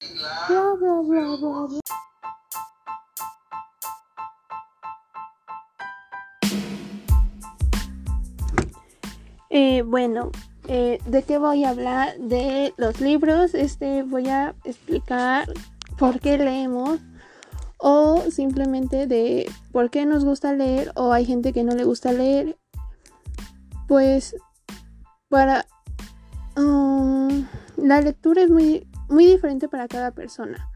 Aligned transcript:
Bla, 0.00 0.74
bla, 0.78 1.02
bla, 1.02 1.36
bla. 1.36 1.80
Eh, 9.50 9.82
bueno, 9.82 10.30
eh, 10.68 10.98
¿de 11.04 11.22
qué 11.24 11.36
voy 11.36 11.64
a 11.64 11.70
hablar? 11.70 12.16
De 12.18 12.72
los 12.78 13.00
libros. 13.00 13.54
Este 13.54 14.02
voy 14.02 14.28
a 14.28 14.54
explicar 14.64 15.52
por 15.98 16.18
qué 16.20 16.38
leemos 16.38 17.00
o 17.76 18.22
simplemente 18.30 19.06
de 19.06 19.50
por 19.70 19.90
qué 19.90 20.06
nos 20.06 20.24
gusta 20.24 20.54
leer 20.54 20.92
o 20.96 21.12
hay 21.12 21.26
gente 21.26 21.52
que 21.52 21.64
no 21.64 21.74
le 21.74 21.84
gusta 21.84 22.12
leer. 22.12 22.58
Pues 23.86 24.34
para 25.28 25.66
um, 26.56 27.46
la 27.76 28.00
lectura 28.00 28.42
es 28.42 28.50
muy, 28.50 28.86
muy 29.10 29.26
diferente 29.26 29.68
para 29.68 29.88
cada 29.88 30.12
persona. 30.12 30.68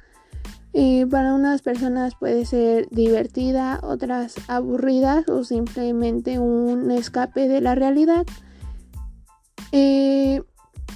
Y 0.73 1.05
para 1.07 1.35
unas 1.35 1.63
personas 1.63 2.17
puede 2.17 2.45
ser 2.47 2.89
divertida, 2.91 3.79
otras 3.83 4.35
aburridas 4.49 5.29
o 5.29 5.45
simplemente 5.45 6.39
un 6.41 6.91
escape 6.91 7.49
de 7.49 7.61
la 7.61 7.75
realidad. 7.77 8.27
Eh, 9.71 10.43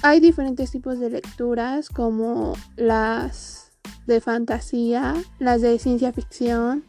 hay 0.01 0.19
diferentes 0.19 0.71
tipos 0.71 0.99
de 0.99 1.09
lecturas 1.09 1.89
como 1.89 2.53
las 2.75 3.71
de 4.05 4.21
fantasía, 4.21 5.15
las 5.39 5.61
de 5.61 5.79
ciencia 5.79 6.11
ficción, 6.11 6.83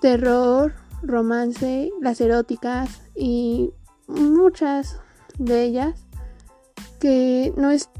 terror, 0.00 0.74
romance, 1.02 1.90
las 2.00 2.20
eróticas 2.20 3.00
y 3.14 3.70
muchas 4.06 5.00
de 5.38 5.64
ellas 5.64 6.06
que 7.00 7.52
no 7.56 7.70
es, 7.70 7.90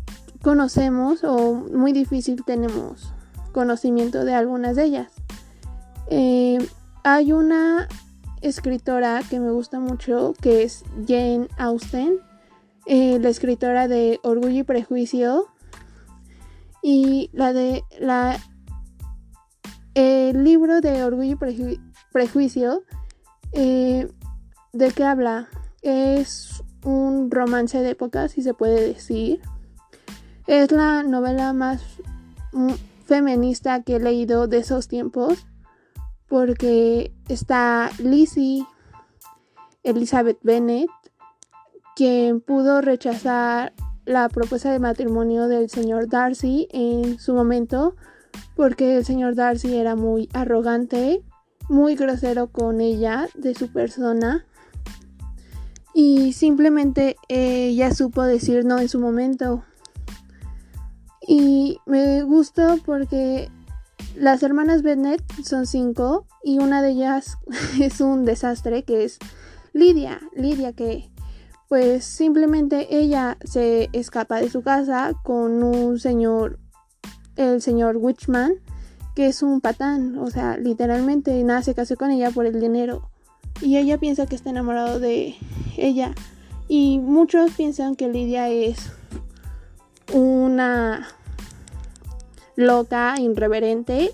conocemos 0.42 1.24
o 1.24 1.55
muy 1.55 1.92
difícil 1.92 2.45
tenemos 2.45 3.12
conocimiento 3.52 4.24
de 4.24 4.34
algunas 4.34 4.77
de 4.77 4.84
ellas. 4.84 5.12
Eh, 6.10 6.59
hay 7.04 7.32
una 7.32 7.88
escritora 8.40 9.23
que 9.29 9.40
me 9.40 9.51
gusta 9.51 9.80
mucho 9.80 10.35
que 10.40 10.63
es 10.63 10.85
Jane 11.07 11.48
Austen, 11.59 12.21
eh, 12.87 13.18
la 13.18 13.29
escritora 13.29 13.88
de 13.88 14.21
Orgullo 14.23 14.60
y 14.60 14.63
Prejuicio 14.63 15.46
y 16.82 17.30
la 17.32 17.52
de 17.52 17.82
la 17.98 18.38
el 19.95 20.45
libro 20.45 20.80
de 20.80 21.02
Orgullo 21.02 21.32
y 21.32 21.80
Prejuicio 22.13 22.85
eh, 23.52 24.09
de 24.73 24.91
qué 24.93 25.04
habla 25.04 25.48
es 25.82 26.63
un 26.85 27.30
romance 27.30 27.79
de 27.82 27.91
época 27.91 28.29
si 28.29 28.43
se 28.43 28.54
puede 28.54 28.95
decir 28.95 29.41
es 30.49 30.73
la 30.73 31.02
novela 31.02 31.52
más 31.52 31.82
feminista 33.04 33.82
que 33.82 33.96
he 33.96 34.01
leído 34.01 34.49
de 34.49 34.59
esos 34.59 34.88
tiempos 34.88 35.46
porque 36.27 37.13
está 37.29 37.91
Lizzie 37.99 38.66
Elizabeth 39.82 40.38
Bennet 40.43 40.88
quien 41.95 42.41
pudo 42.41 42.80
rechazar 42.80 43.74
la 44.07 44.30
propuesta 44.30 44.73
de 44.73 44.79
matrimonio 44.79 45.49
del 45.49 45.69
señor 45.69 46.09
Darcy 46.09 46.66
en 46.73 47.19
su 47.19 47.35
momento 47.35 47.95
porque 48.57 48.96
el 48.96 49.04
señor 49.04 49.35
Darcy 49.35 49.76
era 49.76 49.96
muy 49.96 50.30
arrogante, 50.32 51.23
muy 51.69 51.95
grosero 51.95 52.46
con 52.46 52.80
ella, 52.80 53.29
de 53.35 53.54
su 53.54 53.71
persona 53.71 54.46
y 55.93 56.32
simplemente 56.32 57.16
ella 57.29 57.95
supo 57.95 58.23
decir 58.23 58.65
no 58.65 58.79
en 58.79 58.88
su 58.88 58.99
momento. 58.99 59.65
Y 61.30 61.79
me 61.84 62.23
gustó 62.23 62.79
porque 62.87 63.51
las 64.16 64.43
hermanas 64.43 64.81
Bennett 64.81 65.22
son 65.44 65.66
cinco 65.66 66.26
y 66.43 66.59
una 66.59 66.81
de 66.81 66.93
ellas 66.93 67.37
es 67.81 68.00
un 68.00 68.25
desastre 68.25 68.82
que 68.82 69.04
es 69.04 69.19
Lidia. 69.75 70.20
Lidia 70.34 70.72
que 70.72 71.10
pues 71.69 72.06
simplemente 72.06 72.97
ella 72.97 73.36
se 73.44 73.91
escapa 73.92 74.41
de 74.41 74.48
su 74.48 74.62
casa 74.62 75.12
con 75.22 75.62
un 75.62 76.00
señor, 76.00 76.58
el 77.36 77.60
señor 77.60 77.98
Witchman, 77.98 78.54
que 79.14 79.26
es 79.26 79.42
un 79.42 79.60
patán, 79.60 80.16
o 80.16 80.30
sea, 80.30 80.56
literalmente 80.56 81.44
nada 81.44 81.62
se 81.62 81.74
casó 81.74 81.97
con 81.97 82.10
ella 82.10 82.30
por 82.30 82.47
el 82.47 82.58
dinero. 82.58 83.10
Y 83.60 83.76
ella 83.76 83.98
piensa 83.98 84.24
que 84.24 84.34
está 84.34 84.48
enamorado 84.48 84.98
de 84.98 85.36
ella. 85.76 86.14
Y 86.69 86.98
muchos 87.00 87.50
piensan 87.50 87.97
que 87.97 88.08
Lidia 88.08 88.48
es 88.48 88.92
una 90.14 91.06
loca, 92.58 93.14
irreverente 93.20 94.10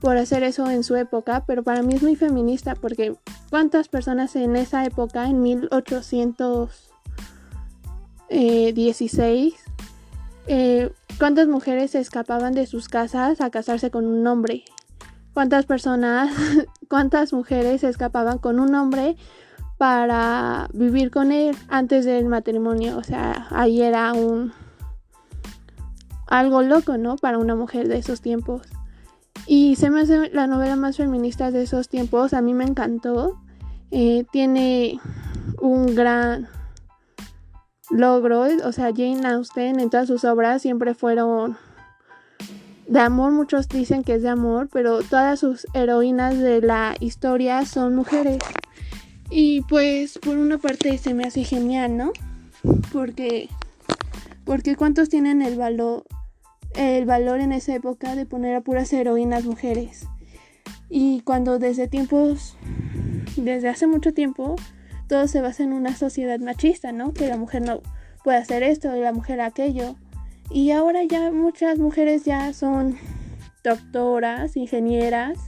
por 0.00 0.16
hacer 0.16 0.42
eso 0.42 0.68
en 0.68 0.82
su 0.82 0.96
época, 0.96 1.44
pero 1.46 1.62
para 1.62 1.82
mí 1.82 1.94
es 1.94 2.02
muy 2.02 2.16
feminista 2.16 2.74
porque 2.74 3.14
cuántas 3.48 3.88
personas 3.88 4.34
en 4.36 4.56
esa 4.56 4.84
época, 4.84 5.26
en 5.26 5.40
1800 5.40 6.90
16, 8.28 9.54
eh, 10.48 10.90
¿cuántas 11.18 11.46
mujeres 11.46 11.92
se 11.92 12.00
escapaban 12.00 12.52
de 12.52 12.66
sus 12.66 12.88
casas 12.88 13.40
a 13.40 13.50
casarse 13.50 13.92
con 13.92 14.06
un 14.06 14.26
hombre? 14.26 14.64
¿Cuántas 15.32 15.66
personas, 15.66 16.32
cuántas 16.88 17.32
mujeres 17.32 17.82
se 17.82 17.88
escapaban 17.88 18.38
con 18.38 18.58
un 18.58 18.74
hombre 18.74 19.16
para 19.78 20.68
vivir 20.72 21.12
con 21.12 21.30
él 21.30 21.56
antes 21.68 22.04
del 22.04 22.24
matrimonio? 22.24 22.96
O 22.96 23.04
sea, 23.04 23.46
ahí 23.50 23.82
era 23.82 24.12
un 24.14 24.52
algo 26.26 26.62
loco, 26.62 26.96
¿no? 26.96 27.16
Para 27.16 27.38
una 27.38 27.54
mujer 27.54 27.88
de 27.88 27.98
esos 27.98 28.20
tiempos. 28.20 28.62
Y 29.46 29.76
se 29.76 29.90
me 29.90 30.00
hace 30.00 30.30
la 30.30 30.46
novela 30.46 30.76
más 30.76 30.96
feminista 30.96 31.50
de 31.50 31.62
esos 31.62 31.88
tiempos. 31.88 32.32
A 32.34 32.40
mí 32.40 32.54
me 32.54 32.64
encantó. 32.64 33.40
Eh, 33.90 34.24
tiene 34.32 34.98
un 35.60 35.94
gran 35.94 36.48
logro, 37.90 38.46
o 38.64 38.72
sea, 38.72 38.86
Jane 38.86 39.26
Austen 39.26 39.78
en 39.78 39.90
todas 39.90 40.08
sus 40.08 40.24
obras 40.24 40.62
siempre 40.62 40.94
fueron 40.94 41.56
de 42.86 43.00
amor, 43.00 43.32
muchos 43.32 43.68
dicen 43.68 44.04
que 44.04 44.14
es 44.14 44.22
de 44.22 44.28
amor, 44.28 44.68
pero 44.72 45.02
todas 45.02 45.40
sus 45.40 45.66
heroínas 45.74 46.38
de 46.38 46.60
la 46.60 46.94
historia 47.00 47.64
son 47.66 47.94
mujeres. 47.94 48.38
Y 49.30 49.62
pues 49.62 50.18
por 50.18 50.36
una 50.36 50.58
parte 50.58 50.98
se 50.98 51.14
me 51.14 51.24
hace 51.24 51.44
genial, 51.44 51.96
¿no? 51.96 52.12
Porque 52.92 53.48
porque 54.44 54.76
cuántos 54.76 55.08
tienen 55.08 55.42
el 55.42 55.56
valor 55.56 56.04
el 56.74 57.06
valor 57.06 57.40
en 57.40 57.52
esa 57.52 57.74
época 57.74 58.16
de 58.16 58.26
poner 58.26 58.56
a 58.56 58.60
puras 58.60 58.92
heroínas 58.92 59.44
mujeres. 59.44 60.08
Y 60.90 61.20
cuando 61.20 61.58
desde 61.58 61.88
tiempos 61.88 62.56
desde 63.36 63.68
hace 63.68 63.86
mucho 63.86 64.12
tiempo 64.12 64.56
todo 65.08 65.28
se 65.28 65.40
basa 65.40 65.62
en 65.62 65.72
una 65.72 65.94
sociedad 65.94 66.38
machista, 66.40 66.92
¿no? 66.92 67.12
Que 67.12 67.28
la 67.28 67.36
mujer 67.36 67.62
no 67.62 67.80
puede 68.22 68.38
hacer 68.38 68.62
esto 68.62 68.94
y 68.96 69.00
la 69.00 69.12
mujer 69.12 69.40
aquello. 69.40 69.96
Y 70.50 70.70
ahora 70.70 71.04
ya 71.04 71.30
muchas 71.30 71.78
mujeres 71.78 72.24
ya 72.24 72.52
son 72.52 72.96
doctoras, 73.62 74.56
ingenieras. 74.56 75.38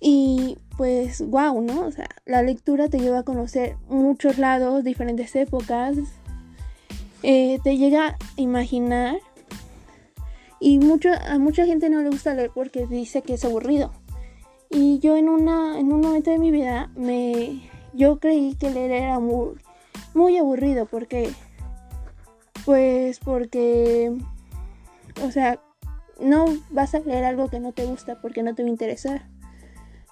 Y 0.00 0.58
pues 0.76 1.26
wow, 1.26 1.60
¿no? 1.60 1.86
O 1.86 1.90
sea, 1.90 2.08
la 2.24 2.42
lectura 2.42 2.88
te 2.88 2.98
lleva 2.98 3.20
a 3.20 3.22
conocer 3.24 3.76
muchos 3.88 4.38
lados, 4.38 4.84
diferentes 4.84 5.34
épocas. 5.36 5.96
Eh, 7.22 7.58
te 7.62 7.76
llega 7.76 8.08
a 8.08 8.18
imaginar. 8.36 9.18
Y 10.58 10.78
mucho, 10.78 11.08
a 11.26 11.38
mucha 11.38 11.64
gente 11.64 11.88
no 11.88 12.02
le 12.02 12.10
gusta 12.10 12.34
leer 12.34 12.50
porque 12.54 12.86
dice 12.86 13.22
que 13.22 13.34
es 13.34 13.44
aburrido. 13.44 13.92
Y 14.68 14.98
yo 15.00 15.16
en, 15.16 15.28
una, 15.28 15.78
en 15.78 15.92
un 15.92 16.00
momento 16.00 16.30
de 16.30 16.38
mi 16.38 16.50
vida 16.50 16.90
me, 16.94 17.62
yo 17.92 18.20
creí 18.20 18.54
que 18.54 18.70
leer 18.70 18.92
era 18.92 19.18
muy, 19.18 19.54
muy 20.14 20.36
aburrido 20.36 20.86
porque, 20.86 21.32
pues 22.64 23.18
porque, 23.18 24.12
o 25.24 25.30
sea, 25.30 25.60
no 26.20 26.44
vas 26.70 26.94
a 26.94 27.00
leer 27.00 27.24
algo 27.24 27.48
que 27.48 27.58
no 27.58 27.72
te 27.72 27.86
gusta 27.86 28.20
porque 28.20 28.42
no 28.42 28.54
te 28.54 28.62
va 28.62 28.68
a 28.68 28.70
interesar. 28.70 29.26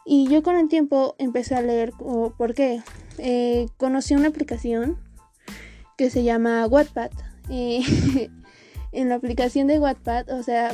Y 0.04 0.26
yo 0.28 0.42
con 0.42 0.56
el 0.56 0.68
tiempo 0.68 1.14
empecé 1.18 1.54
a 1.54 1.60
leer, 1.60 1.92
¿por 1.92 2.54
qué? 2.54 2.82
Eh, 3.18 3.66
conocí 3.76 4.14
una 4.14 4.28
aplicación 4.28 4.98
que 5.98 6.08
se 6.08 6.22
llama 6.22 6.66
Wattpad. 6.66 7.10
en 8.92 9.08
la 9.08 9.14
aplicación 9.14 9.66
de 9.66 9.78
Wattpad, 9.78 10.30
o 10.30 10.42
sea, 10.42 10.72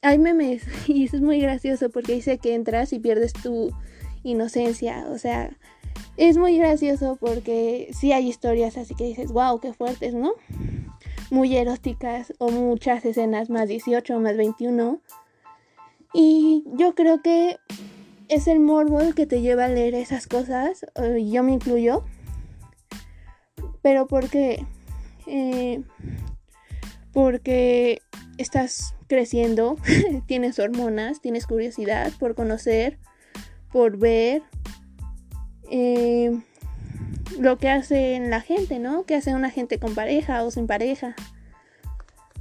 hay 0.00 0.18
memes 0.18 0.64
y 0.88 1.04
eso 1.04 1.16
es 1.16 1.22
muy 1.22 1.40
gracioso 1.40 1.90
porque 1.90 2.14
dice 2.14 2.38
que 2.38 2.54
entras 2.54 2.92
y 2.92 2.98
pierdes 2.98 3.32
tu 3.32 3.70
inocencia, 4.24 5.06
o 5.08 5.18
sea, 5.18 5.56
es 6.16 6.36
muy 6.36 6.58
gracioso 6.58 7.16
porque 7.20 7.90
sí 7.92 8.12
hay 8.12 8.28
historias 8.28 8.76
así 8.76 8.94
que 8.94 9.04
dices, 9.04 9.32
wow, 9.32 9.60
qué 9.60 9.72
fuertes, 9.72 10.14
¿no? 10.14 10.32
Muy 11.30 11.56
eróticas 11.56 12.32
o 12.38 12.50
muchas 12.50 13.04
escenas 13.04 13.48
más 13.48 13.68
18 13.68 14.20
más 14.20 14.36
21. 14.36 15.00
Y 16.12 16.64
yo 16.74 16.94
creo 16.94 17.22
que 17.22 17.56
es 18.28 18.46
el 18.46 18.60
morbo 18.60 19.00
el 19.00 19.14
que 19.14 19.26
te 19.26 19.40
lleva 19.40 19.64
a 19.64 19.68
leer 19.68 19.94
esas 19.94 20.26
cosas, 20.26 20.84
yo 20.96 21.42
me 21.42 21.52
incluyo. 21.52 22.04
Pero 23.82 24.06
porque... 24.06 24.64
Eh, 25.26 25.82
porque 27.12 28.00
estás 28.38 28.94
creciendo, 29.06 29.76
tienes 30.26 30.58
hormonas, 30.58 31.20
tienes 31.20 31.46
curiosidad 31.46 32.12
por 32.18 32.34
conocer, 32.34 32.98
por 33.70 33.98
ver 33.98 34.42
eh, 35.70 36.30
lo 37.38 37.58
que 37.58 37.68
hace 37.68 38.18
la 38.20 38.40
gente, 38.40 38.78
¿no? 38.78 39.04
Que 39.04 39.14
hace 39.14 39.34
una 39.34 39.50
gente 39.50 39.78
con 39.78 39.94
pareja 39.94 40.42
o 40.44 40.50
sin 40.50 40.66
pareja. 40.66 41.14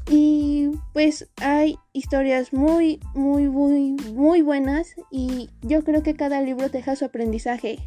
Y 0.10 0.72
pues 0.94 1.30
hay 1.42 1.78
historias 1.94 2.52
muy, 2.52 3.00
muy, 3.14 3.48
muy, 3.48 3.92
muy 4.14 4.42
buenas 4.42 4.96
y 5.12 5.50
yo 5.62 5.84
creo 5.84 6.04
que 6.04 6.16
cada 6.16 6.42
libro 6.42 6.70
deja 6.70 6.96
su 6.96 7.06
aprendizaje, 7.06 7.80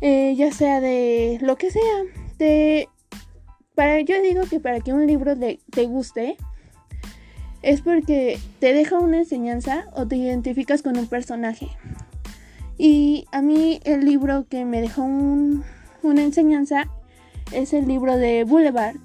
eh, 0.00 0.34
ya 0.36 0.52
sea 0.52 0.80
de 0.80 1.38
lo 1.40 1.56
que 1.56 1.70
sea. 1.70 2.02
De, 2.42 2.88
para, 3.76 4.00
yo 4.00 4.20
digo 4.20 4.42
que 4.50 4.58
para 4.58 4.80
que 4.80 4.92
un 4.92 5.06
libro 5.06 5.36
te 5.36 5.86
guste 5.86 6.36
es 7.62 7.82
porque 7.82 8.36
te 8.58 8.72
deja 8.72 8.98
una 8.98 9.18
enseñanza 9.18 9.86
o 9.94 10.08
te 10.08 10.16
identificas 10.16 10.82
con 10.82 10.98
un 10.98 11.06
personaje. 11.06 11.68
Y 12.76 13.26
a 13.30 13.42
mí 13.42 13.78
el 13.84 14.04
libro 14.04 14.46
que 14.48 14.64
me 14.64 14.80
dejó 14.80 15.02
una 15.04 15.62
enseñanza 16.22 16.88
es 17.52 17.72
el 17.72 17.86
libro 17.86 18.16
de 18.16 18.42
Boulevard, 18.42 18.96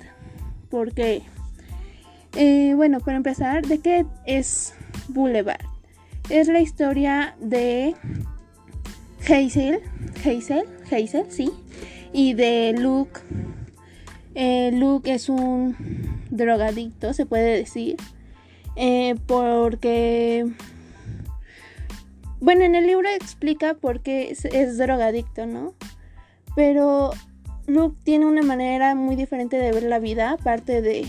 porque 0.71 1.21
eh, 2.35 2.73
bueno, 2.75 2.99
para 3.01 3.17
empezar, 3.17 3.67
¿de 3.67 3.77
qué 3.77 4.03
es 4.25 4.73
Boulevard? 5.09 5.63
Es 6.31 6.47
la 6.47 6.59
historia 6.59 7.35
de 7.39 7.93
Hazel, 9.21 9.79
Hazel, 10.25 10.65
Hazel, 10.91 11.25
sí, 11.29 11.51
y 12.13 12.33
de 12.33 12.73
Luke. 12.77 13.21
Eh, 14.35 14.71
Luke 14.73 15.11
es 15.11 15.29
un 15.29 15.75
drogadicto, 16.29 17.13
se 17.13 17.25
puede 17.25 17.57
decir, 17.57 17.97
eh, 18.75 19.15
porque, 19.25 20.45
bueno, 22.39 22.63
en 22.63 22.75
el 22.75 22.85
libro 22.85 23.09
explica 23.09 23.73
por 23.73 24.01
qué 24.01 24.29
es, 24.31 24.77
drogadicto, 24.77 25.47
¿no? 25.47 25.73
Pero 26.55 27.11
Luke 27.65 27.97
tiene 28.03 28.27
una 28.27 28.43
manera 28.43 28.93
muy 28.93 29.15
diferente 29.15 29.57
de 29.57 29.71
ver 29.71 29.83
la 29.83 29.99
vida, 29.99 30.31
aparte 30.31 30.81
de 30.81 31.07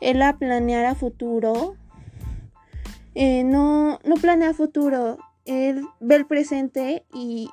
él 0.00 0.22
a 0.22 0.36
planear 0.36 0.84
a 0.84 0.94
futuro. 0.94 1.76
Eh, 3.14 3.42
no, 3.44 3.98
no 4.04 4.14
planea 4.16 4.52
futuro, 4.52 5.18
él 5.46 5.82
ve 5.98 6.16
el 6.16 6.26
presente 6.26 7.06
y 7.12 7.48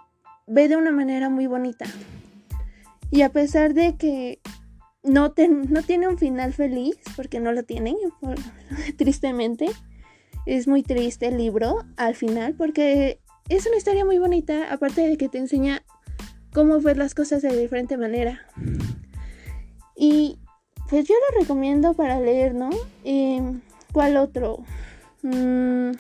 ve 0.48 0.68
de 0.68 0.76
una 0.76 0.92
manera 0.92 1.30
muy 1.30 1.48
bonita. 1.48 1.86
Y 3.12 3.22
a 3.22 3.30
pesar 3.30 3.74
de 3.74 3.96
que 3.96 4.40
no, 5.04 5.34
no 5.70 5.82
tiene 5.84 6.08
un 6.08 6.18
final 6.18 6.54
feliz, 6.54 6.98
porque 7.16 7.40
no 7.40 7.52
lo 7.52 7.64
tiene, 7.64 7.96
tristemente, 8.98 9.68
es 10.46 10.68
muy 10.68 10.84
triste 10.84 11.28
el 11.28 11.38
libro 11.38 11.84
al 11.98 12.16
final, 12.16 12.56
porque 12.56 13.20
es 13.50 13.66
una 13.68 13.78
historia 13.78 14.06
muy 14.06 14.18
bonita, 14.18 14.72
aparte 14.72 15.08
de 15.08 15.18
que 15.18 15.30
te 15.30 15.38
enseña 15.38 15.84
cómo 16.54 16.80
ver 16.80 16.98
las 16.98 17.14
cosas 17.14 17.42
de 17.42 17.56
diferente 17.60 17.98
manera. 17.98 18.42
Y 19.96 20.40
pues 20.90 21.08
yo 21.08 21.16
lo 21.16 21.40
recomiendo 21.40 21.94
para 21.94 22.20
leer, 22.20 22.54
¿no? 22.54 22.70
¿Cuál 23.92 24.18
otro? 24.18 24.64
Mm, 25.24 25.92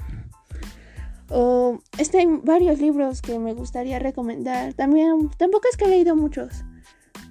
o 1.29 1.79
este 1.97 2.19
hay 2.19 2.27
varios 2.43 2.79
libros 2.79 3.21
que 3.21 3.39
me 3.39 3.53
gustaría 3.53 3.99
recomendar. 3.99 4.73
También, 4.73 5.29
tampoco 5.37 5.67
es 5.69 5.77
que 5.77 5.85
he 5.85 5.89
leído 5.89 6.15
muchos, 6.15 6.63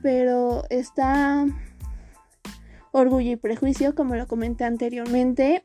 pero 0.04 0.64
está 0.68 1.46
Orgullo 2.92 3.30
y 3.30 3.36
Prejuicio, 3.36 3.94
como 3.94 4.16
lo 4.16 4.26
comenté 4.28 4.64
anteriormente. 4.64 5.64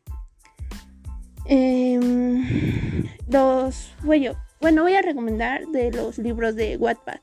Em, 1.44 3.03
los, 3.27 3.94
bueno, 4.01 4.38
voy 4.62 4.95
a 4.95 5.01
recomendar 5.01 5.68
de 5.68 5.91
los 5.91 6.19
libros 6.19 6.56
de 6.56 6.77
Wattpad, 6.77 7.19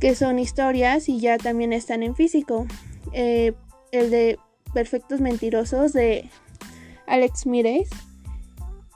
que 0.00 0.16
son 0.16 0.40
historias 0.40 1.08
y 1.08 1.20
ya 1.20 1.38
también 1.38 1.72
están 1.72 2.02
en 2.02 2.16
físico. 2.16 2.66
Eh, 3.12 3.52
el 3.92 4.10
de 4.10 4.40
Perfectos 4.72 5.20
Mentirosos 5.20 5.92
de 5.92 6.28
Alex 7.06 7.46
Mires. 7.46 7.88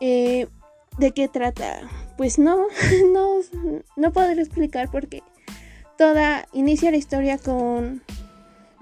Eh, 0.01 0.49
¿De 0.99 1.13
qué 1.13 1.29
trata? 1.29 1.89
Pues 2.17 2.41
no, 2.41 2.67
no, 3.13 3.39
no 3.95 4.13
podré 4.13 4.43
explicar 4.43 4.91
porque 4.91 5.23
toda 5.99 6.47
inicia 6.53 6.93
la 6.93 6.97
historia 6.97 7.39
con 7.39 8.03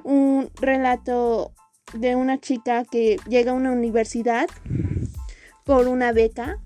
un 0.05 0.51
relato 0.61 1.51
de 1.95 2.15
una 2.15 2.39
chica 2.39 2.85
que 2.85 3.17
llega 3.27 3.53
a 3.53 3.55
una 3.55 3.73
universidad 3.73 4.49
por 5.65 5.89
una 5.89 6.13
beca 6.13 6.59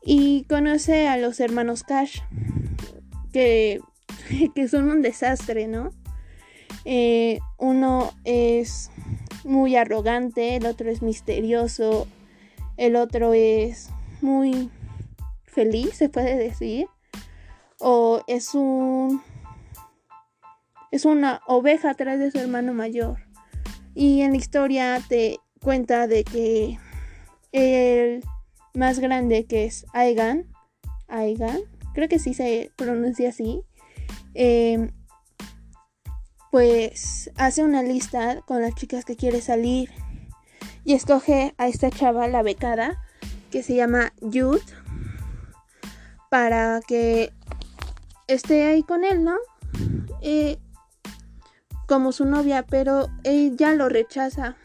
y 0.00 0.44
conoce 0.44 1.08
a 1.08 1.16
los 1.16 1.40
hermanos 1.40 1.82
Cash 1.82 2.20
que, 3.32 3.80
que 4.54 4.68
son 4.68 4.88
un 4.88 5.02
desastre, 5.02 5.66
¿no? 5.66 5.90
Eh, 6.84 7.40
uno 7.58 8.12
es 8.22 8.90
muy 9.42 9.74
arrogante, 9.74 10.54
el 10.54 10.66
otro 10.66 10.88
es 10.88 11.02
misterioso, 11.02 12.06
el 12.76 12.94
otro 12.94 13.34
es 13.34 13.90
muy 14.20 14.70
feliz, 15.44 15.96
se 15.96 16.08
puede 16.08 16.36
decir, 16.36 16.86
o 17.80 18.22
es 18.26 18.54
un 18.54 19.22
es 20.90 21.04
una 21.04 21.40
oveja 21.46 21.90
atrás 21.90 22.18
de 22.20 22.30
su 22.30 22.38
hermano 22.38 22.72
mayor. 22.72 23.18
Y 23.94 24.22
en 24.22 24.30
la 24.30 24.36
historia 24.36 25.00
te 25.08 25.38
cuenta 25.60 26.06
de 26.06 26.22
que 26.22 26.78
el 27.50 28.22
más 28.74 29.00
grande 29.00 29.44
que 29.44 29.64
es 29.64 29.86
Aigan, 29.92 30.46
Aigan, 31.08 31.60
creo 31.94 32.08
que 32.08 32.18
sí 32.18 32.32
se 32.34 32.70
pronuncia 32.76 33.30
así, 33.30 33.62
eh, 34.34 34.90
pues 36.50 37.30
hace 37.36 37.64
una 37.64 37.82
lista 37.82 38.40
con 38.42 38.62
las 38.62 38.74
chicas 38.76 39.04
que 39.04 39.16
quiere 39.16 39.40
salir 39.40 39.90
y 40.84 40.94
escoge 40.94 41.54
a 41.58 41.66
esta 41.66 41.90
chava, 41.90 42.28
la 42.28 42.42
becada, 42.42 43.02
que 43.50 43.62
se 43.62 43.74
llama 43.74 44.12
Youth, 44.20 44.70
para 46.30 46.80
que 46.86 47.32
esté 48.26 48.64
ahí 48.66 48.82
con 48.82 49.04
él, 49.04 49.24
¿no? 49.24 49.36
Eh, 50.20 50.58
como 51.86 52.12
su 52.12 52.24
novia, 52.24 52.64
pero 52.68 53.08
ella 53.24 53.74
lo 53.74 53.88
rechaza. 53.88 54.56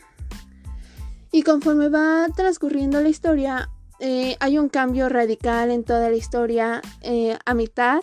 Y 1.31 1.43
conforme 1.43 1.89
va 1.89 2.27
transcurriendo 2.35 3.01
la 3.01 3.09
historia, 3.09 3.69
eh, 3.99 4.37
hay 4.39 4.57
un 4.57 4.69
cambio 4.69 5.09
radical 5.09 5.71
en 5.71 5.83
toda 5.83 6.09
la 6.09 6.15
historia 6.15 6.81
eh, 7.01 7.37
a 7.45 7.53
mitad 7.53 8.01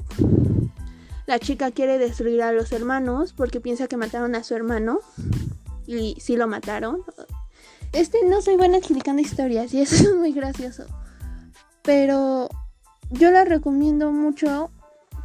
la 1.26 1.40
chica 1.40 1.72
quiere 1.72 1.98
destruir 1.98 2.42
a 2.42 2.52
los 2.52 2.70
hermanos 2.70 3.32
porque 3.32 3.60
piensa 3.60 3.88
que 3.88 3.96
mataron 3.96 4.36
a 4.36 4.44
su 4.44 4.54
hermano. 4.54 5.00
Y 5.84 6.16
sí 6.20 6.36
lo 6.36 6.46
mataron. 6.46 7.02
Este 7.92 8.24
no 8.24 8.40
soy 8.42 8.56
buena 8.56 8.76
explicando 8.76 9.22
historias 9.22 9.74
y 9.74 9.80
eso 9.80 9.94
es 10.10 10.14
muy 10.14 10.32
gracioso. 10.32 10.86
Pero 11.82 12.48
yo 13.10 13.30
la 13.30 13.44
recomiendo 13.44 14.12
mucho 14.12 14.70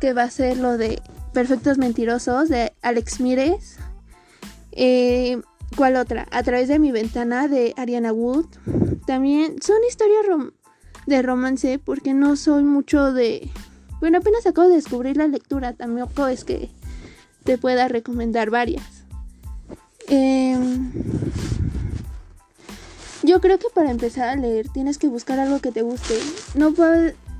que 0.01 0.13
va 0.13 0.23
a 0.23 0.29
ser 0.29 0.57
lo 0.57 0.77
de 0.77 1.01
Perfectos 1.31 1.77
Mentirosos 1.77 2.49
de 2.49 2.73
Alex 2.81 3.21
Mires. 3.21 3.77
Eh, 4.73 5.39
¿Cuál 5.77 5.95
otra? 5.95 6.27
A 6.31 6.43
través 6.43 6.67
de 6.67 6.79
mi 6.79 6.91
ventana 6.91 7.47
de 7.47 7.73
Ariana 7.77 8.11
Wood. 8.11 8.47
También 9.07 9.61
son 9.61 9.77
historias 9.87 10.25
de 11.05 11.21
romance 11.21 11.79
porque 11.79 12.13
no 12.13 12.35
soy 12.35 12.63
mucho 12.63 13.13
de 13.13 13.49
bueno, 14.01 14.17
apenas 14.17 14.47
acabo 14.47 14.67
de 14.67 14.75
descubrir 14.75 15.15
la 15.15 15.27
lectura, 15.27 15.73
tampoco 15.73 16.25
es 16.27 16.43
que 16.43 16.71
te 17.43 17.59
pueda 17.59 17.87
recomendar 17.87 18.49
varias. 18.49 18.83
Em, 20.07 20.91
yo 23.21 23.39
creo 23.39 23.59
que 23.59 23.67
para 23.75 23.91
empezar 23.91 24.27
a 24.29 24.35
leer 24.35 24.69
tienes 24.69 24.97
que 24.97 25.07
buscar 25.07 25.39
algo 25.39 25.59
que 25.59 25.71
te 25.71 25.83
guste. 25.83 26.17
No, 26.55 26.73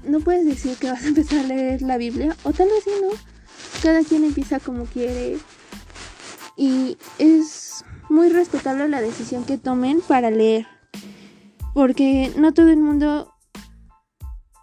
no 0.04 0.20
puedes 0.20 0.46
decir 0.46 0.78
que 0.78 0.90
vas 0.90 1.04
a 1.04 1.08
empezar 1.08 1.40
a 1.40 1.48
leer 1.48 1.82
la 1.82 1.98
Biblia, 1.98 2.36
o 2.44 2.52
tal 2.52 2.68
vez 2.68 2.84
sí, 2.84 2.92
¿no? 3.02 3.10
Cada 3.82 4.04
quien 4.04 4.24
empieza 4.24 4.60
como 4.60 4.86
quiere. 4.86 5.38
Y 6.58 6.98
es 7.18 7.84
muy 8.10 8.30
respetable 8.30 8.88
la 8.90 9.02
decisión 9.02 9.46
que 9.46 9.58
tomen 9.58 10.02
para 10.02 10.30
leer. 10.30 10.68
Porque 11.74 12.32
no 12.38 12.54
todo 12.54 12.70
el 12.70 12.78
mundo 12.78 13.34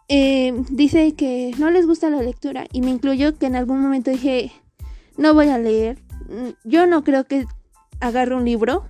eh, 0.08 0.54
dice 0.70 1.14
que 1.14 1.54
no 1.58 1.70
les 1.70 1.86
gusta 1.86 2.10
la 2.10 2.22
lectura 2.22 2.66
y 2.72 2.80
me 2.80 2.90
incluyo 2.90 3.36
que 3.38 3.46
en 3.46 3.56
algún 3.56 3.80
momento 3.80 4.10
dije, 4.10 4.52
no 5.16 5.34
voy 5.34 5.48
a 5.48 5.58
leer, 5.58 5.98
mm, 6.28 6.68
yo 6.68 6.86
no 6.86 7.04
creo 7.04 7.24
que 7.24 7.46
agarre 8.00 8.34
un 8.34 8.44
libro 8.44 8.84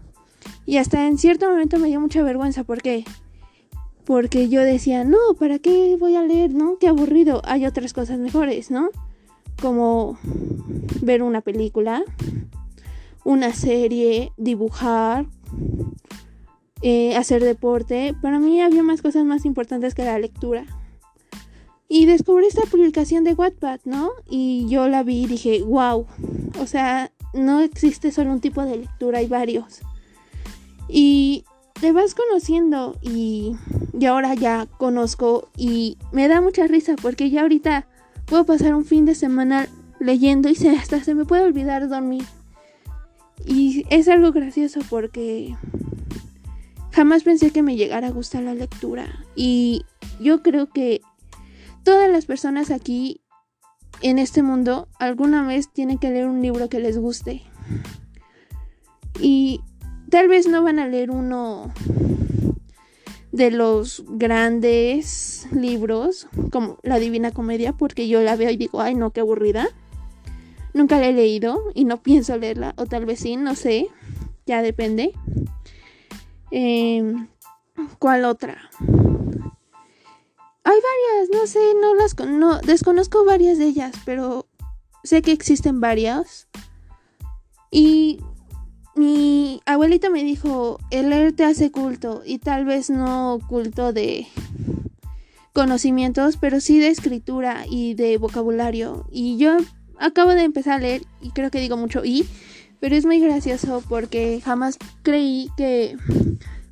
y 0.65 0.77
hasta 0.77 1.07
en 1.07 1.19
cierto 1.19 1.49
momento 1.49 1.79
me 1.79 1.89
dio 1.89 2.01
mucha 2.01 2.23
vergüenza 2.23 2.63
porque 2.63 3.05
porque 4.09 4.49
yo 4.49 4.63
decía, 4.63 5.05
no, 5.05 5.19
¿para 5.39 5.59
qué 5.59 5.95
voy 6.01 6.17
a 6.17 6.23
leer? 6.23 6.55
¿No? 6.55 6.79
Qué 6.79 6.89
aburrido, 6.89 7.43
hay 7.45 7.67
otras 7.67 7.93
cosas 7.93 8.19
mejores, 8.19 8.71
¿no? 8.71 8.89
Como 9.61 10.19
ver 11.03 11.23
una 11.23 11.43
película, 11.43 12.03
una 13.23 13.53
serie, 13.53 14.33
dibujar, 14.39 15.27
eh, 16.81 17.17
hacer 17.17 17.45
deporte. 17.45 18.15
Para 18.23 18.39
mí 18.39 18.63
había 18.63 18.83
más 18.83 19.03
cosas 19.03 19.27
más 19.27 19.45
importantes 19.45 19.95
que 19.95 20.05
la 20.05 20.19
lectura. 20.19 20.65
Y 21.87 22.07
descubrí 22.07 22.47
esta 22.47 22.63
publicación 22.63 23.25
de 23.25 23.35
Wattpad, 23.35 23.81
¿no? 23.85 24.13
Y 24.27 24.67
yo 24.71 24.89
la 24.89 25.03
vi 25.03 25.25
y 25.25 25.27
dije, 25.27 25.63
wow. 25.65 26.07
O 26.59 26.67
sea, 26.67 27.13
no 27.35 27.61
existe 27.61 28.11
solo 28.11 28.33
un 28.33 28.41
tipo 28.41 28.63
de 28.65 28.79
lectura, 28.79 29.19
hay 29.19 29.27
varios. 29.27 29.83
Y 30.89 31.45
te 31.81 31.93
vas 31.93 32.15
conociendo 32.15 32.97
y, 33.03 33.57
y 33.99 34.07
ahora 34.07 34.35
ya 34.35 34.67
conozco 34.79 35.49
y 35.57 35.99
me 36.13 36.29
da 36.29 36.41
mucha 36.41 36.67
risa 36.67 36.97
porque 37.01 37.31
ya 37.31 37.43
ahorita 37.43 37.87
puedo 38.27 38.45
pasar 38.45 38.75
un 38.75 38.85
fin 38.85 39.05
de 39.05 39.15
semana 39.15 39.69
leyendo 40.01 40.49
y 40.49 40.67
hasta 40.69 41.03
se 41.03 41.15
me 41.15 41.25
puede 41.25 41.45
olvidar 41.45 41.89
dormir. 41.89 42.25
Y 43.45 43.85
es 43.91 44.09
algo 44.09 44.33
gracioso 44.33 44.81
porque 44.91 45.57
jamás 46.93 47.23
pensé 47.23 47.51
que 47.51 47.63
me 47.63 47.77
llegara 47.77 48.09
a 48.09 48.13
gustar 48.13 48.43
la 48.43 48.55
lectura. 48.55 49.25
Y 49.35 49.85
yo 50.21 50.43
creo 50.43 50.69
que 50.69 51.01
todas 51.85 52.11
las 52.11 52.27
personas 52.27 52.71
aquí 52.71 53.21
en 54.03 54.19
este 54.19 54.43
mundo 54.43 54.89
alguna 54.99 55.47
vez 55.47 55.73
tienen 55.73 55.99
que 55.99 56.11
leer 56.11 56.27
un 56.27 56.43
libro 56.43 56.69
que 56.69 56.81
les 56.81 56.99
guste. 56.99 57.43
Y 59.21 59.61
tal 60.11 60.29
vez 60.29 60.47
no 60.49 60.63
van 60.63 60.79
a 60.79 60.87
leer 60.87 61.11
uno 61.11 61.73
de 63.33 63.51
los 63.51 64.05
grandes 64.09 65.47
libros 65.53 66.29
como 66.51 66.79
La 66.83 66.99
Divina 66.99 67.31
Comedia 67.31 67.73
porque 67.73 68.09
yo 68.09 68.21
la 68.23 68.37
veo 68.37 68.51
y 68.51 68.57
digo, 68.57 68.81
ay 68.81 68.95
no, 68.95 69.11
qué 69.11 69.21
aburrida. 69.21 69.69
Nunca 70.75 70.99
la 70.99 71.09
he 71.09 71.13
leído 71.13 71.63
y 71.75 71.85
no 71.85 72.03
pienso 72.03 72.37
leerla, 72.37 72.75
o 72.77 72.87
tal 72.87 73.07
vez 73.07 73.21
sí, 73.21 73.37
no 73.37 73.55
sé, 73.55 73.89
ya 74.47 74.63
depende. 74.63 75.13
Em, 76.51 77.29
¿Cuál 77.99 78.25
otra? 78.25 78.71
Hay 80.65 80.77
varias, 80.77 81.31
no 81.33 81.47
sé, 81.47 81.61
no 81.81 81.95
las 81.95 82.19
no, 82.19 82.59
desconozco 82.61 83.25
varias 83.25 83.59
de 83.59 83.67
ellas, 83.67 83.95
pero 84.05 84.47
sé 85.03 85.23
que 85.23 85.33
existen 85.33 85.81
varias. 85.81 86.49
Y 87.71 88.21
mi 88.99 89.63
abuelita 89.65 90.11
me 90.11 90.25
dijo, 90.25 90.79
el 90.91 91.11
leer 91.11 91.33
te 91.33 91.45
hace 91.45 91.71
culto, 91.71 92.23
y 92.25 92.39
tal 92.39 92.65
vez 92.65 92.91
no 92.91 93.39
culto 93.49 93.93
de 93.93 94.27
conocimientos, 95.53 96.37
pero 96.37 96.61
sí 96.61 96.79
de 96.79 96.89
escritura 96.89 97.65
y 97.69 97.95
de 97.95 98.19
vocabulario. 98.19 99.07
Y 99.11 99.39
yo 99.39 99.57
acabo 99.99 100.35
de 100.35 100.43
empezar 100.43 100.75
a 100.75 100.79
leer 100.79 101.03
y 101.21 101.31
creo 101.31 101.51
que 101.51 101.61
digo 101.61 101.77
mucho 101.77 102.05
y, 102.05 102.29
pero 102.81 102.95
es 102.95 103.05
muy 103.05 103.19
gracioso 103.21 103.83
porque 103.89 104.41
jamás 104.41 104.79
creí 105.03 105.51
que 105.57 105.97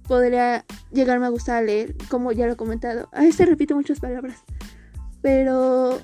podría 0.06 0.64
llegarme 0.92 1.26
a 1.26 1.30
gustar 1.30 1.64
leer, 1.64 1.96
como 2.08 2.32
ya 2.32 2.46
lo 2.46 2.52
he 2.52 2.56
comentado. 2.56 3.08
A 3.12 3.24
este 3.24 3.46
repito 3.46 3.74
muchas 3.74 4.00
palabras, 4.00 4.38
pero 5.20 5.98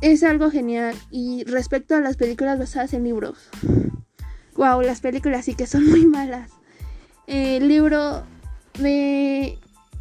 es 0.00 0.22
algo 0.22 0.50
genial. 0.50 0.94
Y 1.10 1.44
respecto 1.44 1.96
a 1.96 2.00
las 2.00 2.16
películas 2.16 2.58
basadas 2.58 2.94
en 2.94 3.04
libros, 3.04 3.50
wow, 4.56 4.80
las 4.82 5.00
películas 5.00 5.44
sí 5.44 5.54
que 5.54 5.66
son 5.66 5.86
muy 5.90 6.06
malas. 6.06 6.50
El 7.26 7.68
libro 7.68 8.24
me 8.80 9.58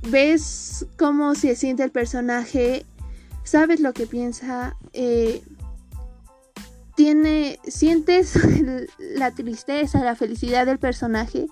ves 0.10 0.86
cómo 0.98 1.36
se 1.36 1.56
siente 1.56 1.84
el 1.84 1.92
personaje, 1.92 2.86
sabes 3.44 3.80
lo 3.80 3.94
que 3.94 4.08
piensa. 4.08 4.76
Eh, 4.94 5.42
tiene, 6.96 7.60
sientes 7.68 8.36
la 9.00 9.32
tristeza, 9.32 10.04
la 10.04 10.16
felicidad 10.16 10.66
del 10.66 10.80
personaje 10.80 11.48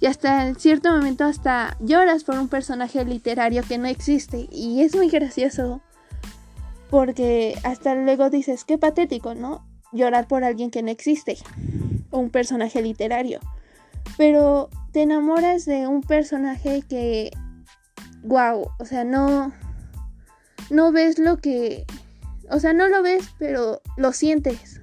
y 0.00 0.06
hasta 0.06 0.46
en 0.46 0.56
cierto 0.56 0.90
momento 0.90 1.24
hasta 1.24 1.76
lloras 1.80 2.24
por 2.24 2.38
un 2.38 2.48
personaje 2.48 3.04
literario 3.04 3.62
que 3.62 3.78
no 3.78 3.86
existe 3.86 4.48
y 4.50 4.82
es 4.82 4.94
muy 4.94 5.08
gracioso 5.08 5.82
porque 6.88 7.58
hasta 7.64 7.94
luego 7.94 8.30
dices, 8.30 8.64
qué 8.64 8.78
patético, 8.78 9.34
¿no? 9.34 9.66
Llorar 9.92 10.26
por 10.26 10.42
alguien 10.44 10.70
que 10.70 10.82
no 10.82 10.90
existe, 10.90 11.36
un 12.10 12.30
personaje 12.30 12.82
literario. 12.82 13.40
Pero 14.16 14.70
te 14.92 15.02
enamoras 15.02 15.64
de 15.64 15.86
un 15.86 16.02
personaje 16.02 16.82
que, 16.88 17.30
wow, 18.22 18.70
o 18.78 18.84
sea, 18.84 19.04
no, 19.04 19.52
no 20.70 20.92
ves 20.92 21.18
lo 21.18 21.36
que, 21.36 21.84
o 22.50 22.58
sea, 22.58 22.72
no 22.72 22.88
lo 22.88 23.02
ves, 23.02 23.28
pero 23.38 23.80
lo 23.96 24.12
sientes 24.12 24.80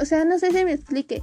o 0.00 0.04
sea, 0.04 0.24
no 0.24 0.38
sé 0.38 0.50
si 0.52 0.64
me 0.64 0.72
explique. 0.72 1.22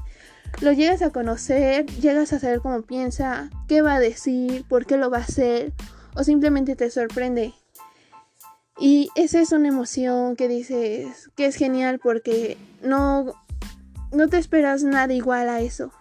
Lo 0.62 0.72
llegas 0.72 1.02
a 1.02 1.12
conocer, 1.12 1.86
llegas 2.00 2.34
a 2.34 2.40
saber 2.40 2.60
cómo 2.60 2.82
piensa, 2.82 3.50
qué 3.68 3.82
va 3.82 3.96
a 3.96 4.00
decir, 4.00 4.66
por 4.68 4.86
qué 4.86 4.98
lo 4.98 5.10
va 5.10 5.18
a 5.18 5.22
hacer, 5.22 5.74
o 6.16 6.24
simplemente 6.24 6.76
te 6.76 6.90
sorprende. 6.90 7.54
Y 8.78 9.10
esa 9.16 9.40
es 9.40 9.52
una 9.52 9.70
emoción 9.70 10.36
que 10.36 10.48
dices 10.48 11.30
que 11.36 11.46
es 11.46 11.56
genial 11.56 12.00
porque 12.02 12.58
no, 12.82 13.34
no 14.12 14.28
te 14.28 14.38
esperas 14.38 14.84
nada 14.84 15.14
igual 15.14 15.50
a 15.50 15.62
eso. 15.62 15.92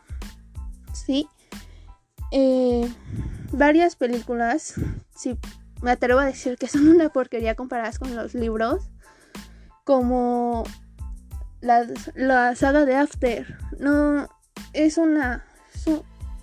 ¿Sí? 0.92 1.28
Eh, 2.30 2.92
varias 3.52 3.96
películas, 3.96 4.74
si 5.14 5.38
me 5.82 5.92
atrevo 5.92 6.20
a 6.20 6.24
decir 6.24 6.56
que 6.58 6.66
son 6.68 6.88
una 6.88 7.10
porquería 7.10 7.54
comparadas 7.54 7.98
con 7.98 8.16
los 8.16 8.34
libros, 8.34 8.90
como 9.84 10.64
la, 11.60 12.54
saga 12.56 12.84
de 12.84 12.96
After. 12.96 13.58
No, 13.78 14.28
es 14.72 14.98
una... 14.98 15.44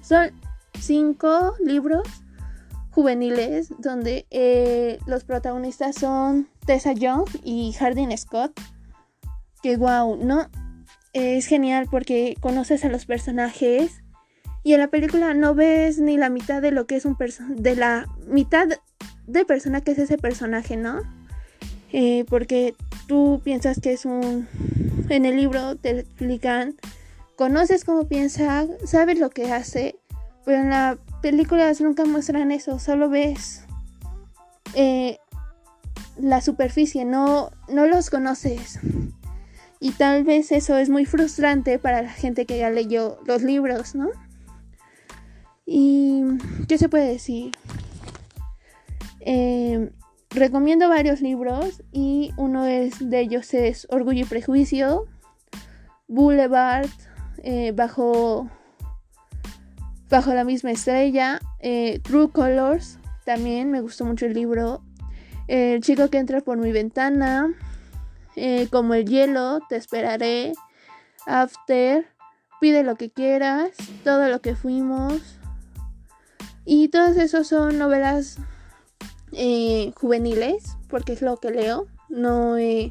Son, 0.01 0.31
cinco 0.79 1.55
libros 1.63 2.07
juveniles 2.91 3.69
donde 3.77 4.25
eh, 4.31 4.99
los 5.05 5.23
protagonistas 5.23 5.95
son 5.95 6.49
Tessa 6.65 6.93
Young 6.93 7.27
y 7.43 7.73
Hardin 7.73 8.17
Scott. 8.17 8.59
Que 9.61 9.77
wow, 9.77 10.17
¿no? 10.17 10.49
Es 11.13 11.47
genial 11.47 11.87
porque 11.89 12.35
conoces 12.39 12.85
a 12.85 12.89
los 12.89 13.05
personajes 13.05 14.01
y 14.63 14.73
en 14.73 14.79
la 14.79 14.87
película 14.87 15.33
no 15.33 15.55
ves 15.55 15.99
ni 15.99 16.17
la 16.17 16.29
mitad 16.29 16.61
de 16.61 16.71
lo 16.71 16.85
que 16.85 16.95
es 16.95 17.05
un 17.05 17.17
de 17.49 17.75
la 17.75 18.07
mitad 18.27 18.67
de 19.27 19.45
persona 19.45 19.81
que 19.81 19.91
es 19.91 19.99
ese 19.99 20.17
personaje, 20.17 20.77
¿no? 20.77 21.01
Eh, 21.91 22.25
porque 22.29 22.75
tú 23.07 23.41
piensas 23.43 23.79
que 23.81 23.91
es 23.93 24.05
un 24.05 24.47
en 25.09 25.25
el 25.25 25.35
libro 25.35 25.75
te 25.75 25.99
explican, 25.99 26.75
conoces 27.35 27.83
cómo 27.83 28.05
piensa, 28.05 28.65
sabes 28.85 29.19
lo 29.19 29.29
que 29.29 29.51
hace, 29.51 29.95
pero 30.45 30.61
en 30.61 30.69
las 30.69 30.97
películas 31.21 31.81
nunca 31.81 32.05
muestran 32.05 32.51
eso, 32.51 32.79
solo 32.79 33.09
ves 33.09 33.65
eh, 34.73 35.17
la 36.17 36.39
superficie, 36.41 37.03
no, 37.03 37.51
no 37.67 37.87
los 37.87 38.09
conoces. 38.09 38.79
Y 39.83 39.93
tal 39.93 40.23
vez 40.23 40.51
eso 40.51 40.77
es 40.77 40.89
muy 40.91 41.05
frustrante 41.05 41.79
para 41.79 42.03
la 42.03 42.11
gente 42.11 42.45
que 42.45 42.59
ya 42.59 42.69
leyó 42.69 43.17
los 43.25 43.41
libros, 43.41 43.95
¿no? 43.95 44.09
¿Y 45.65 46.23
qué 46.67 46.77
se 46.77 46.87
puede 46.87 47.07
decir? 47.07 47.49
Eh, 49.21 49.89
recomiendo 50.29 50.87
varios 50.87 51.21
libros 51.21 51.81
y 51.91 52.31
uno 52.37 52.65
es 52.65 53.09
de 53.09 53.21
ellos 53.21 53.55
es 53.55 53.87
Orgullo 53.89 54.21
y 54.21 54.25
Prejuicio, 54.25 55.07
Boulevard, 56.07 56.89
eh, 57.39 57.71
bajo, 57.75 58.51
bajo 60.11 60.31
la 60.35 60.43
misma 60.43 60.69
estrella, 60.69 61.39
eh, 61.59 61.99
True 62.03 62.29
Colors, 62.29 62.99
también 63.25 63.71
me 63.71 63.81
gustó 63.81 64.05
mucho 64.05 64.27
el 64.27 64.35
libro, 64.35 64.83
El 65.47 65.81
chico 65.81 66.07
que 66.11 66.19
entra 66.19 66.41
por 66.41 66.59
mi 66.59 66.71
ventana, 66.71 67.55
eh, 68.35 68.67
Como 68.71 68.93
el 68.93 69.05
hielo, 69.05 69.59
Te 69.69 69.75
esperaré, 69.75 70.53
After, 71.25 72.07
Pide 72.59 72.83
lo 72.83 72.95
que 72.95 73.09
quieras, 73.09 73.71
Todo 74.03 74.27
lo 74.27 74.41
que 74.41 74.55
fuimos. 74.55 75.21
Y 76.65 76.89
todos 76.89 77.17
esos 77.17 77.47
son 77.47 77.79
novelas 77.79 78.37
eh, 79.31 79.91
juveniles, 79.95 80.77
porque 80.87 81.13
es 81.13 81.21
lo 81.21 81.37
que 81.37 81.51
leo. 81.51 81.87
No 82.09 82.57
eh, 82.57 82.89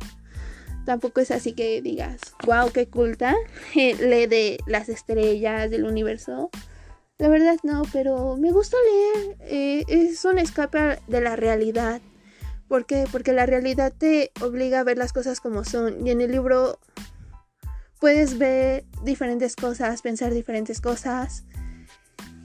tampoco 0.85 1.21
es 1.21 1.31
así 1.31 1.53
que 1.53 1.81
digas, 1.83 2.21
wow, 2.47 2.71
qué 2.73 2.89
culta. 2.89 3.35
lee 3.75 4.27
de 4.27 4.59
las 4.67 4.89
estrellas 4.89 5.71
del 5.71 5.85
universo. 5.85 6.51
La 7.19 7.29
verdad 7.29 7.59
no, 7.63 7.83
pero 7.93 8.37
me 8.37 8.51
gusta 8.51 8.77
leer. 8.85 9.37
Eh, 9.43 9.85
es 9.89 10.25
un 10.25 10.39
escape 10.39 10.99
de 11.07 11.21
la 11.21 11.37
realidad. 11.37 12.01
¿Por 12.71 12.87
qué? 12.87 13.05
Porque 13.11 13.33
la 13.33 13.47
realidad 13.47 13.93
te 13.93 14.31
obliga 14.41 14.79
a 14.79 14.85
ver 14.85 14.97
las 14.97 15.13
cosas 15.13 15.41
como 15.41 15.65
son. 15.65 16.07
Y 16.07 16.13
en 16.13 16.21
el 16.21 16.31
libro 16.31 16.79
puedes 17.99 18.39
ver 18.39 18.85
diferentes 19.03 19.57
cosas, 19.57 20.03
pensar 20.03 20.33
diferentes 20.33 20.81
cosas. 20.81 21.43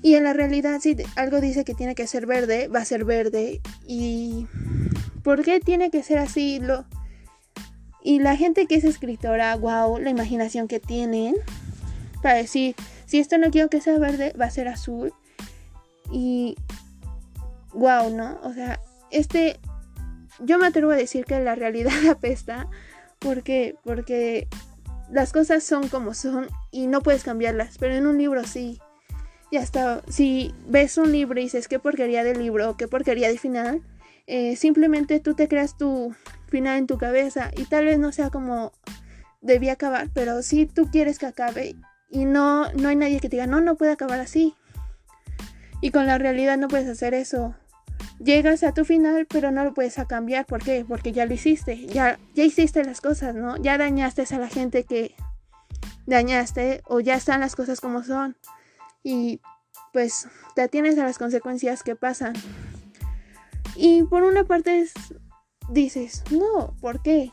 Y 0.02 0.16
en 0.16 0.24
la 0.24 0.34
realidad, 0.34 0.80
si 0.82 0.98
algo 1.16 1.42
dice 1.42 1.64
que 1.64 1.76
tiene 1.76 1.94
que 1.94 2.08
ser 2.08 2.26
verde, 2.26 2.70
va 2.70 2.80
a 2.80 2.86
ser 2.86 3.06
verde. 3.06 3.62
¿Y 3.86 4.48
por 5.24 5.44
qué 5.44 5.60
tiene 5.60 5.92
que 5.92 6.02
ser 6.02 6.18
así? 6.18 6.60
Lo... 6.60 6.88
Y 8.02 8.18
la 8.18 8.36
gente 8.36 8.66
que 8.66 8.78
es 8.78 8.84
escritora, 8.84 9.56
wow, 9.56 10.00
la 10.00 10.10
imaginación 10.10 10.68
que 10.68 10.80
tienen 10.80 11.36
para 12.24 12.38
decir, 12.38 12.76
si 13.06 13.20
esto 13.20 13.38
no 13.38 13.52
quiero 13.52 13.70
que 13.70 13.80
sea 13.80 14.00
verde, 14.00 14.34
va 14.42 14.46
a 14.46 14.50
ser 14.50 14.70
azul. 14.70 15.14
Y 16.12 16.56
wow, 17.74 18.10
¿no? 18.10 18.40
O 18.42 18.54
sea, 18.54 18.82
este 19.12 19.60
yo 20.40 20.58
me 20.58 20.68
atrevo 20.68 20.92
a 20.92 20.96
decir 20.96 21.26
que 21.26 21.40
la 21.40 21.56
realidad 21.56 21.94
apesta 22.10 22.68
porque 23.20 23.76
porque 23.84 24.48
las 25.12 25.32
cosas 25.32 25.64
son 25.64 25.88
como 25.88 26.14
son 26.14 26.48
y 26.72 26.88
no 26.88 27.02
puedes 27.02 27.24
cambiarlas, 27.24 27.78
pero 27.78 27.96
en 27.96 28.08
un 28.08 28.18
libro 28.18 28.44
sí. 28.44 28.80
Ya 29.52 29.62
está, 29.62 30.02
si 30.10 30.54
ves 30.68 30.98
un 30.98 31.12
libro 31.12 31.40
y 31.40 31.44
dices 31.44 31.68
qué 31.68 31.80
porquería 31.80 32.24
de 32.24 32.36
libro, 32.36 32.76
qué 32.78 32.88
porquería 32.88 33.30
de 33.30 33.38
final, 33.38 33.82
eh, 34.28 34.56
simplemente 34.56 35.20
tú 35.20 35.36
te 35.36 35.48
creas 35.48 35.78
tu 35.78 36.16
final 36.48 36.80
en 36.80 36.88
tu 36.88 36.98
cabeza 36.98 37.52
y 37.56 37.66
tal 37.66 37.86
vez 37.86 38.00
no 38.00 38.12
sea 38.12 38.32
como 38.32 38.74
debía 39.42 39.74
acabar, 39.74 40.10
pero 40.14 40.42
si 40.42 40.66
tú 40.66 40.90
quieres 40.90 41.20
que 41.20 41.28
acabe 41.28 41.76
y 42.10 42.26
no, 42.26 42.72
no 42.74 42.90
hay 42.90 42.96
nadie 42.96 43.20
que 43.20 43.30
te 43.30 43.38
diga, 43.38 43.48
no, 43.48 43.62
no 43.62 43.76
puede 43.76 43.92
acabar 43.92 44.20
así. 44.20 44.56
Y 45.82 45.92
con 45.92 46.08
la 46.08 46.18
realidad 46.18 46.58
no 46.58 46.68
puedes 46.68 46.88
hacer 46.88 47.14
eso. 47.14 47.56
Llegas 48.20 48.64
a 48.64 48.74
tu 48.74 48.86
final, 48.86 49.28
pero 49.30 49.52
no 49.52 49.64
lo 49.64 49.74
puedes 49.74 49.96
cambiar. 50.08 50.46
¿Por 50.46 50.64
qué? 50.64 50.86
Porque 50.88 51.12
ya 51.12 51.26
lo 51.26 51.34
hiciste. 51.34 51.86
Ya, 51.88 52.18
ya 52.34 52.44
hiciste 52.44 52.84
las 52.84 53.02
cosas, 53.02 53.36
¿no? 53.36 53.58
Ya 53.58 53.78
dañaste 53.78 54.24
a 54.34 54.40
la 54.40 54.48
gente 54.48 54.84
que 54.86 55.16
dañaste 56.06 56.82
o 56.86 57.00
ya 57.00 57.16
están 57.16 57.42
las 57.42 57.56
cosas 57.56 57.82
como 57.82 58.04
son. 58.04 58.38
Y 59.04 59.42
pues 59.92 60.28
te 60.56 60.62
atienes 60.62 60.98
a 60.98 61.04
las 61.04 61.18
consecuencias 61.18 61.84
que 61.84 61.96
pasan. 61.96 62.34
Y 63.76 64.04
por 64.04 64.24
una 64.24 64.46
parte 64.46 64.88
dices, 65.70 66.24
no, 66.32 66.76
¿por 66.80 67.02
qué? 67.02 67.32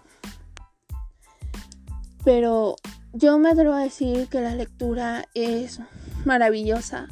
Pero 2.25 2.77
yo 3.12 3.39
me 3.39 3.51
atrevo 3.51 3.75
a 3.75 3.83
decir 3.83 4.29
que 4.29 4.41
la 4.41 4.55
lectura 4.55 5.27
es 5.35 5.81
maravillosa. 6.25 7.09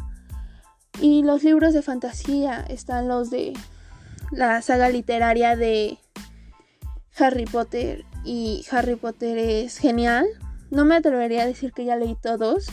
Y 0.99 1.23
los 1.23 1.43
libros 1.45 1.75
de 1.75 1.83
fantasía 1.83 2.65
están 2.69 3.09
los 3.09 3.31
de 3.31 3.53
la 4.31 4.63
saga 4.63 4.89
literaria 4.89 5.57
de 5.57 5.99
Harry 7.19 7.45
Potter. 7.45 8.05
Y 8.25 8.65
Harry 8.71 8.97
Potter 8.97 9.39
es 9.39 9.79
genial. 9.79 10.27
No 10.71 10.85
me 10.85 10.97
atrevería 10.97 11.43
a 11.43 11.47
decir 11.47 11.73
que 11.73 11.85
ya 11.85 11.97
leí 11.97 12.17
todos. 12.21 12.67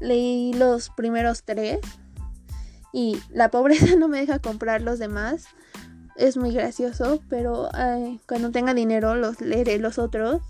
Leí 0.00 0.52
los 0.54 0.90
primeros 0.90 1.42
tres. 1.44 1.80
Y 2.92 3.20
la 3.30 3.50
pobreza 3.50 3.96
no 3.98 4.08
me 4.08 4.20
deja 4.20 4.38
comprar 4.38 4.82
los 4.82 4.98
demás. 4.98 5.46
Es 6.16 6.36
muy 6.36 6.52
gracioso, 6.52 7.20
pero 7.28 7.68
cuando 8.28 8.50
tenga 8.52 8.72
dinero 8.72 9.16
los 9.16 9.40
leeré 9.40 9.78
los 9.78 9.98
otros. 9.98 10.42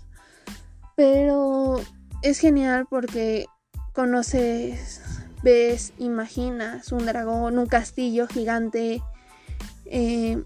Pero 0.95 1.81
es 2.21 2.39
genial 2.39 2.85
porque 2.89 3.47
conoces, 3.93 5.01
ves, 5.45 5.93
imaginas 5.99 6.91
un 6.91 7.05
dragón, 7.05 7.59
un 7.59 7.67
castillo 7.67 8.27
gigante, 8.27 9.03
eh, 9.85 10.43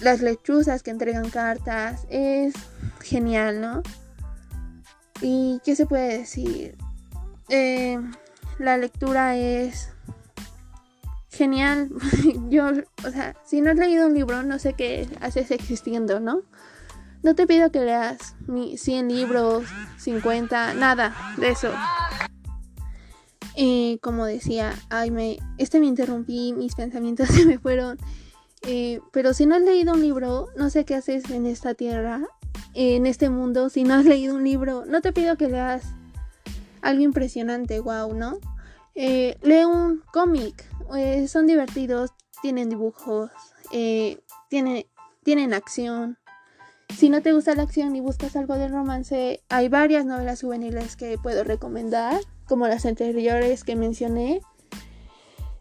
las 0.00 0.22
lechuzas 0.22 0.82
que 0.82 0.90
entregan 0.90 1.28
cartas, 1.28 2.06
es 2.08 2.54
genial, 3.00 3.60
¿no? 3.60 3.82
¿Y 5.20 5.60
qué 5.64 5.76
se 5.76 5.84
puede 5.84 6.18
decir? 6.18 6.78
Eh, 7.50 8.00
la 8.58 8.78
lectura 8.78 9.36
es 9.36 9.90
genial. 11.30 11.90
Yo, 12.48 12.70
o 13.06 13.10
sea, 13.10 13.36
si 13.44 13.60
no 13.60 13.70
has 13.70 13.76
leído 13.76 14.06
un 14.06 14.14
libro, 14.14 14.42
no 14.42 14.58
sé 14.58 14.72
qué 14.72 15.06
haces 15.20 15.50
existiendo, 15.50 16.20
¿no? 16.20 16.40
No 17.22 17.34
te 17.34 17.46
pido 17.46 17.70
que 17.70 17.80
leas 17.80 18.34
100 18.46 19.08
libros, 19.08 19.64
50, 19.98 20.72
nada 20.72 21.14
de 21.36 21.50
eso. 21.50 21.70
Eh, 23.60 23.98
como 24.02 24.24
decía, 24.24 24.72
ay, 24.88 25.10
me, 25.10 25.40
este 25.58 25.80
me 25.80 25.86
interrumpí, 25.86 26.52
mis 26.52 26.76
pensamientos 26.76 27.28
se 27.34 27.44
me 27.44 27.58
fueron. 27.58 27.98
Eh, 28.62 29.00
pero 29.12 29.34
si 29.34 29.46
no 29.46 29.56
has 29.56 29.62
leído 29.62 29.94
un 29.94 30.00
libro, 30.00 30.46
no 30.56 30.70
sé 30.70 30.84
qué 30.84 30.94
haces 30.94 31.28
en 31.30 31.44
esta 31.44 31.74
tierra, 31.74 32.24
en 32.74 33.04
este 33.04 33.30
mundo. 33.30 33.68
Si 33.68 33.82
no 33.82 33.94
has 33.94 34.04
leído 34.04 34.36
un 34.36 34.44
libro, 34.44 34.84
no 34.86 35.00
te 35.00 35.12
pido 35.12 35.36
que 35.36 35.48
leas 35.48 35.82
algo 36.82 37.02
impresionante, 37.02 37.80
wow, 37.80 38.14
¿no? 38.14 38.38
Eh, 38.94 39.36
lee 39.42 39.64
un 39.64 40.04
cómic, 40.12 40.64
son 41.26 41.48
divertidos, 41.48 42.12
tienen 42.40 42.68
dibujos, 42.68 43.32
tienen, 44.48 44.86
tienen 45.24 45.52
acción, 45.52 46.16
si 46.96 47.10
no 47.10 47.22
te 47.22 47.32
gusta 47.32 47.54
la 47.54 47.62
acción 47.62 47.94
y 47.96 48.00
buscas 48.00 48.36
algo 48.36 48.54
de 48.54 48.68
romance, 48.68 49.42
hay 49.48 49.68
varias 49.68 50.04
novelas 50.04 50.40
juveniles 50.40 50.96
que 50.96 51.18
puedo 51.18 51.44
recomendar, 51.44 52.20
como 52.48 52.66
las 52.66 52.86
anteriores 52.86 53.64
que 53.64 53.76
mencioné. 53.76 54.40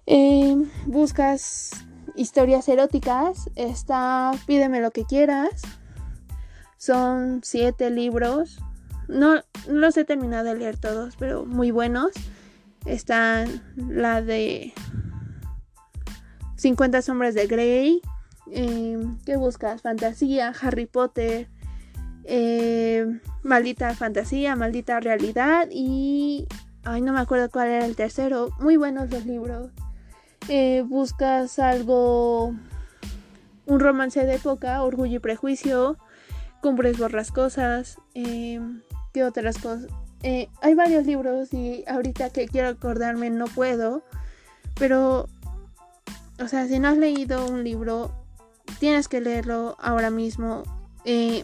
Eh, 0.05 0.55
buscas 0.85 1.71
historias 2.15 2.67
eróticas, 2.69 3.49
está 3.55 4.31
Pídeme 4.45 4.81
lo 4.81 4.91
que 4.91 5.05
quieras. 5.05 5.61
Son 6.77 7.41
siete 7.43 7.89
libros. 7.89 8.59
No, 9.07 9.35
no 9.35 9.41
los 9.67 9.97
he 9.97 10.05
terminado 10.05 10.45
de 10.45 10.55
leer 10.55 10.77
todos, 10.77 11.15
pero 11.17 11.45
muy 11.45 11.71
buenos. 11.71 12.11
Están 12.85 13.61
la 13.75 14.21
de 14.21 14.73
50 16.55 17.01
sombras 17.01 17.33
de 17.35 17.47
Grey, 17.47 18.01
eh, 18.51 18.97
¿Qué 19.25 19.35
buscas? 19.37 19.81
Fantasía, 19.81 20.53
Harry 20.61 20.85
Potter, 20.85 21.49
eh, 22.23 23.05
maldita 23.43 23.93
fantasía, 23.95 24.55
maldita 24.55 24.99
realidad 24.99 25.67
y... 25.71 26.47
Ay, 26.89 27.01
no 27.01 27.11
me 27.11 27.19
acuerdo 27.19 27.49
cuál 27.49 27.67
era 27.67 27.85
el 27.85 27.97
tercero. 27.97 28.51
Muy 28.59 28.77
buenos 28.77 29.11
los 29.11 29.25
libros. 29.25 29.71
Eh, 30.47 30.85
buscas 30.87 31.59
algo... 31.59 32.55
Un 33.65 33.79
romance 33.81 34.25
de 34.25 34.35
época, 34.35 34.81
Orgullo 34.81 35.17
y 35.17 35.19
Prejuicio, 35.19 35.97
Cumbres 36.61 36.97
Borrascosas, 36.97 37.97
eh, 38.15 38.61
¿qué 39.13 39.25
otras 39.25 39.57
cosas? 39.57 39.91
hay 40.61 40.73
varios 40.73 41.05
libros 41.05 41.53
y 41.53 41.83
ahorita 41.87 42.29
que 42.29 42.47
quiero 42.47 42.69
acordarme 42.69 43.29
no 43.29 43.45
puedo, 43.45 44.03
pero, 44.75 45.27
o 46.39 46.47
sea, 46.47 46.67
si 46.67 46.79
no 46.79 46.87
has 46.87 46.97
leído 46.97 47.45
un 47.47 47.65
libro, 47.65 48.11
tienes 48.79 49.09
que 49.09 49.19
leerlo 49.19 49.75
ahora 49.79 50.09
mismo. 50.09 50.63
Eh, 51.03 51.43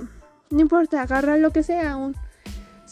no 0.49 0.61
importa, 0.61 1.01
agarra 1.01 1.37
lo 1.37 1.51
que 1.51 1.63
sea. 1.63 1.97
Un, 1.97 2.15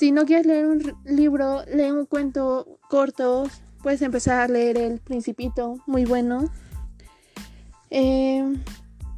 si 0.02 0.12
no 0.12 0.26
quieres 0.26 0.48
leer 0.48 0.66
un 0.66 0.82
libro, 1.06 1.64
lee 1.72 1.92
un 1.92 2.08
cuento 2.08 2.80
corto. 2.90 3.48
Puedes 3.84 4.02
empezar 4.02 4.40
a 4.40 4.48
leer 4.48 4.80
El 4.80 5.00
Principito, 5.00 5.76
muy 5.86 6.06
bueno. 6.06 6.52
Eh, 7.92 8.44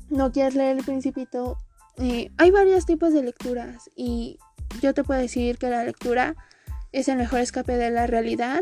no 0.10 0.34
quieres 0.34 0.56
leer 0.56 0.80
El 0.80 0.84
Principito. 0.84 1.58
Hay 1.98 2.52
varios 2.52 2.86
tipos 2.86 3.14
de 3.14 3.24
lecturas 3.24 3.90
y 3.96 4.40
yo 4.82 4.94
te 4.94 5.06
puedo 5.06 5.22
decir 5.22 5.58
que 5.58 5.70
la 5.70 5.86
lectura 5.86 6.36
es 6.92 7.08
el 7.08 7.16
mejor 7.16 7.40
escape 7.40 7.78
de 7.78 7.90
la 7.90 8.06
realidad. 8.06 8.60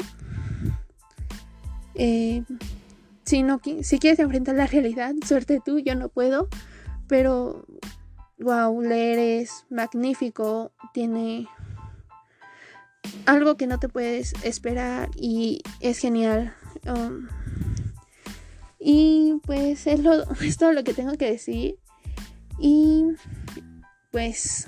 Si, 1.95 3.41
no, 3.41 3.59
si 3.81 3.97
quieres 3.97 4.19
enfrentar 4.19 4.53
la 4.53 4.67
realidad, 4.67 5.15
suerte 5.25 5.59
tú, 5.65 5.79
yo 5.79 5.95
no 5.95 6.07
puedo. 6.07 6.49
Pero, 7.07 7.65
wow, 8.37 8.79
leer 8.79 9.17
es 9.41 9.65
magnífico. 9.71 10.71
Tiene 10.93 11.47
algo 13.25 13.57
que 13.57 13.67
no 13.67 13.79
te 13.79 13.89
puedes 13.89 14.33
esperar 14.43 15.09
y 15.15 15.61
es 15.79 15.99
genial. 15.99 16.53
Um, 16.87 17.27
y 18.79 19.39
pues 19.45 19.87
es, 19.87 19.99
lo, 19.99 20.29
es 20.41 20.57
todo 20.57 20.73
lo 20.73 20.83
que 20.83 20.93
tengo 20.93 21.13
que 21.13 21.31
decir. 21.31 21.77
Y 22.59 23.05
pues 24.11 24.67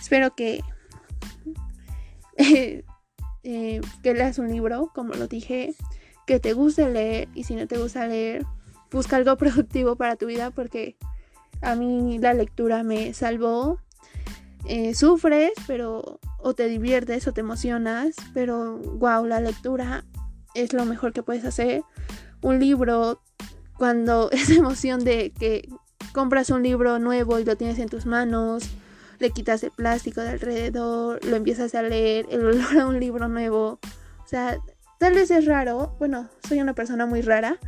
espero 0.00 0.34
que, 0.34 0.60
eh, 3.44 3.80
que 4.02 4.14
leas 4.14 4.38
un 4.38 4.50
libro, 4.50 4.90
como 4.94 5.14
lo 5.14 5.28
dije 5.28 5.74
que 6.26 6.40
te 6.40 6.54
guste 6.54 6.88
leer 6.88 7.28
y 7.34 7.44
si 7.44 7.54
no 7.54 7.66
te 7.66 7.78
gusta 7.78 8.06
leer, 8.06 8.44
busca 8.90 9.16
algo 9.16 9.36
productivo 9.38 9.96
para 9.96 10.16
tu 10.16 10.26
vida 10.26 10.50
porque 10.50 10.96
a 11.60 11.74
mí 11.74 12.18
la 12.18 12.34
lectura 12.34 12.82
me 12.82 13.14
salvó. 13.14 13.78
Eh, 14.66 14.94
sufres, 14.94 15.52
pero 15.66 16.18
o 16.44 16.54
te 16.54 16.68
diviertes 16.68 17.26
o 17.26 17.32
te 17.32 17.40
emocionas, 17.40 18.14
pero 18.32 18.78
wow, 18.78 19.26
la 19.26 19.40
lectura 19.40 20.04
es 20.54 20.72
lo 20.72 20.84
mejor 20.84 21.12
que 21.12 21.22
puedes 21.22 21.44
hacer. 21.44 21.82
Un 22.40 22.60
libro, 22.60 23.20
cuando 23.76 24.30
esa 24.32 24.54
emoción 24.54 25.04
de 25.04 25.32
que 25.32 25.68
compras 26.12 26.50
un 26.50 26.62
libro 26.62 27.00
nuevo 27.00 27.40
y 27.40 27.44
lo 27.44 27.56
tienes 27.56 27.80
en 27.80 27.88
tus 27.88 28.06
manos, 28.06 28.70
le 29.18 29.30
quitas 29.30 29.64
el 29.64 29.72
plástico 29.72 30.20
de 30.20 30.30
alrededor, 30.30 31.24
lo 31.24 31.34
empiezas 31.34 31.74
a 31.74 31.82
leer, 31.82 32.26
el 32.30 32.44
olor 32.46 32.78
a 32.78 32.86
un 32.86 33.00
libro 33.00 33.26
nuevo, 33.26 33.80
o 34.22 34.28
sea, 34.28 34.60
Tal 35.04 35.12
vez 35.12 35.30
es 35.30 35.44
raro, 35.44 35.94
bueno, 35.98 36.28
soy 36.48 36.60
una 36.60 36.72
persona 36.72 37.04
muy 37.04 37.20
rara, 37.20 37.58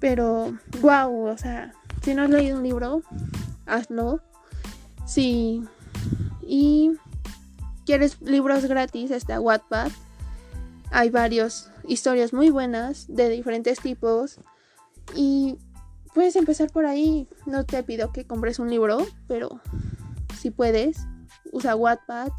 pero 0.00 0.56
wow, 0.80 1.26
o 1.26 1.36
sea, 1.36 1.74
si 2.02 2.14
no 2.14 2.22
has 2.22 2.30
leído 2.30 2.56
un 2.56 2.62
libro, 2.62 3.02
hazlo. 3.66 4.22
Sí. 5.04 5.62
Y 6.40 6.92
quieres 7.84 8.20
libros 8.20 8.64
gratis, 8.66 9.10
está 9.10 9.40
Wattpad. 9.40 9.90
Hay 10.90 11.10
varios 11.10 11.70
historias 11.86 12.32
muy 12.32 12.50
buenas 12.50 13.06
de 13.08 13.28
diferentes 13.28 13.80
tipos 13.80 14.38
y 15.14 15.56
puedes 16.14 16.36
empezar 16.36 16.70
por 16.70 16.86
ahí. 16.86 17.28
No 17.46 17.64
te 17.64 17.82
pido 17.82 18.12
que 18.12 18.26
compres 18.26 18.58
un 18.58 18.70
libro, 18.70 19.06
pero 19.26 19.60
si 20.38 20.50
puedes, 20.50 20.98
usa 21.50 21.76
Wattpad. 21.76 22.30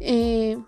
Eh, 0.00 0.58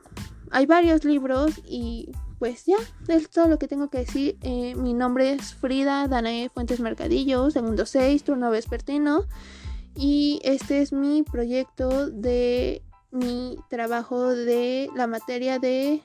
hay 0.51 0.67
varios 0.67 1.05
libros 1.05 1.53
y 1.65 2.11
pues 2.39 2.67
ya, 2.67 2.77
es 3.09 3.29
todo 3.31 3.49
lo 3.49 3.59
que 3.59 3.69
tengo 3.69 3.91
que 3.91 3.99
decir. 3.99 4.39
Eh, 4.43 4.75
mi 4.77 4.95
nombre 4.95 5.33
es 5.33 5.55
Frida 5.55 6.07
Danae 6.09 6.49
Fuentes 6.49 6.81
Mercadillo, 6.81 7.51
segundo 7.51 7.85
6, 7.85 8.23
turno 8.23 8.51
vespertino. 8.51 9.27
Y 9.95 10.41
este 10.45 10.81
es 10.81 10.93
mi 10.93 11.25
proyecto 11.25 12.09
de 12.09 12.83
mi 13.11 13.57
trabajo 13.69 14.29
de 14.29 14.91
la 14.95 15.07
materia 15.07 15.59
de 15.59 16.03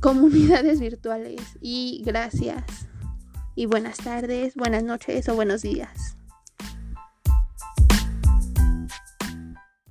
comunidades 0.00 0.80
virtuales. 0.80 1.40
Y 1.60 2.02
gracias. 2.04 2.88
Y 3.54 3.66
buenas 3.66 3.98
tardes, 3.98 4.54
buenas 4.54 4.82
noches 4.82 5.28
o 5.28 5.34
buenos 5.34 5.62
días. 5.62 6.16